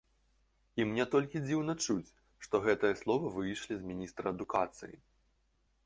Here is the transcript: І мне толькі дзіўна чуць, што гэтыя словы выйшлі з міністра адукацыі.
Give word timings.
І 0.79 0.85
мне 0.91 1.05
толькі 1.15 1.41
дзіўна 1.47 1.75
чуць, 1.87 2.09
што 2.47 2.55
гэтыя 2.65 2.99
словы 3.03 3.27
выйшлі 3.37 3.73
з 3.81 3.91
міністра 3.91 4.25
адукацыі. 4.37 4.95